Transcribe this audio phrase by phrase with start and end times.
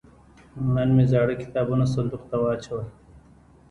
[0.73, 2.85] نن مې زاړه کتابونه صندوق ته واچول.